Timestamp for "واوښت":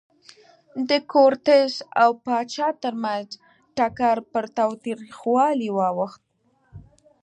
5.77-6.21